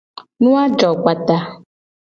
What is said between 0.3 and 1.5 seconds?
Nu a jo kpata.